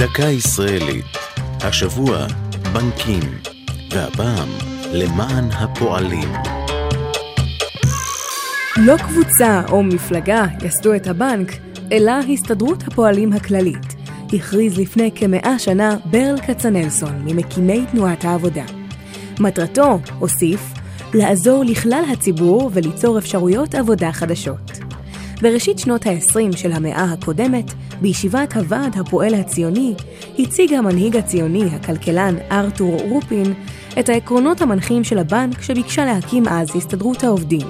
דקה 0.00 0.22
ישראלית, 0.22 1.04
השבוע 1.60 2.26
בנקים, 2.72 3.22
והפעם 3.90 4.48
למען 4.92 5.44
הפועלים. 5.50 6.32
לא 8.76 8.96
קבוצה 8.96 9.62
או 9.70 9.82
מפלגה 9.82 10.44
יסדו 10.62 10.94
את 10.94 11.06
הבנק, 11.06 11.52
אלא 11.92 12.12
הסתדרות 12.32 12.82
הפועלים 12.82 13.32
הכללית, 13.32 13.94
הכריז 14.32 14.78
לפני 14.78 15.10
כמאה 15.14 15.58
שנה 15.58 15.96
ברל 16.04 16.40
כצנלסון, 16.46 17.22
ממקימי 17.24 17.84
תנועת 17.90 18.24
העבודה. 18.24 18.64
מטרתו, 19.40 20.00
הוסיף, 20.18 20.60
לעזור 21.14 21.64
לכלל 21.64 22.04
הציבור 22.12 22.70
וליצור 22.74 23.18
אפשרויות 23.18 23.74
עבודה 23.74 24.12
חדשות. 24.12 24.89
בראשית 25.42 25.78
שנות 25.78 26.06
ה-20 26.06 26.56
של 26.56 26.72
המאה 26.72 27.04
הקודמת, 27.12 27.72
בישיבת 28.00 28.56
הוועד 28.56 28.98
הפועל 28.98 29.34
הציוני, 29.34 29.94
הציג 30.38 30.74
המנהיג 30.74 31.16
הציוני, 31.16 31.64
הכלכלן 31.64 32.34
ארתור 32.50 33.00
רופין, 33.08 33.54
את 34.00 34.08
העקרונות 34.08 34.60
המנחים 34.60 35.04
של 35.04 35.18
הבנק 35.18 35.62
שביקשה 35.62 36.04
להקים 36.04 36.48
אז 36.48 36.76
הסתדרות 36.76 37.24
העובדים. 37.24 37.66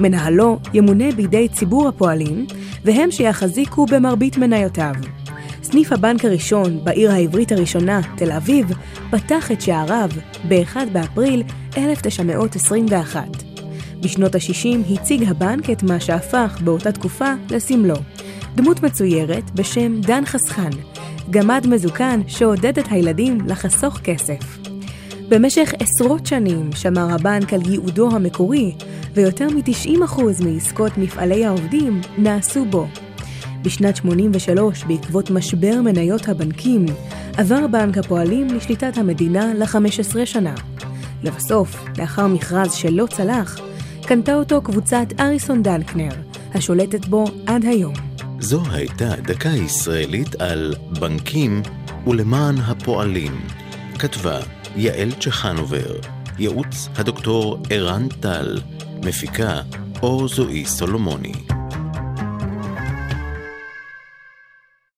מנהלו 0.00 0.58
ימונה 0.74 1.12
בידי 1.12 1.48
ציבור 1.48 1.88
הפועלים, 1.88 2.46
והם 2.84 3.10
שיחזיקו 3.10 3.86
במרבית 3.86 4.36
מניותיו. 4.36 4.94
סניף 5.62 5.92
הבנק 5.92 6.24
הראשון 6.24 6.84
בעיר 6.84 7.12
העברית 7.12 7.52
הראשונה, 7.52 8.00
תל 8.16 8.32
אביב, 8.32 8.66
פתח 9.10 9.52
את 9.52 9.60
שעריו 9.60 10.08
ב-1 10.48 10.76
באפריל 10.92 11.42
1921. 11.76 13.45
בשנות 14.00 14.34
ה-60 14.34 14.92
הציג 14.92 15.24
הבנק 15.28 15.70
את 15.70 15.82
מה 15.82 16.00
שהפך 16.00 16.60
באותה 16.64 16.92
תקופה 16.92 17.32
לסמלו, 17.50 17.96
דמות 18.54 18.82
מצוירת 18.82 19.50
בשם 19.50 20.00
דן 20.00 20.24
חסכן, 20.26 20.70
גמד 21.30 21.66
מזוקן 21.66 22.20
שעודד 22.26 22.78
את 22.78 22.84
הילדים 22.90 23.38
לחסוך 23.46 23.98
כסף. 23.98 24.58
במשך 25.28 25.72
עשרות 25.78 26.26
שנים 26.26 26.70
שמר 26.72 27.14
הבנק 27.14 27.52
על 27.52 27.60
ייעודו 27.70 28.10
המקורי, 28.10 28.74
ויותר 29.14 29.48
מ-90% 29.50 30.22
מעסקות 30.44 30.98
מפעלי 30.98 31.46
העובדים 31.46 32.00
נעשו 32.18 32.64
בו. 32.64 32.86
בשנת 33.62 33.96
83, 33.96 34.84
בעקבות 34.84 35.30
משבר 35.30 35.80
מניות 35.84 36.28
הבנקים, 36.28 36.86
עבר 37.36 37.66
בנק 37.66 37.98
הפועלים 37.98 38.46
לשליטת 38.46 38.98
המדינה 38.98 39.54
ל-15 39.54 40.26
שנה. 40.26 40.54
לבסוף, 41.22 41.84
לאחר 41.98 42.26
מכרז 42.26 42.72
שלא 42.72 43.06
צלח, 43.06 43.60
קנתה 44.06 44.34
אותו 44.34 44.62
קבוצת 44.62 45.06
אריסון 45.20 45.62
דנקנר, 45.62 46.12
השולטת 46.54 47.06
בו 47.06 47.24
עד 47.46 47.64
היום. 47.64 47.94
זו 48.40 48.62
הייתה 48.70 49.16
דקה 49.16 49.48
ישראלית 49.48 50.34
על 50.34 50.74
בנקים 51.00 51.62
ולמען 52.06 52.56
הפועלים. 52.58 53.40
כתבה 53.98 54.38
יעל 54.76 55.12
צ'חנובר, 55.12 55.96
ייעוץ 56.38 56.88
הדוקטור 56.96 57.58
ערן 57.70 58.08
טל, 58.08 58.58
מפיקה 59.04 59.60
אור 60.02 60.28
זועי 60.28 60.64
סולומוני. 60.64 61.55